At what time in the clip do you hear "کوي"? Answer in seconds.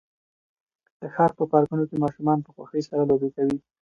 3.35-3.57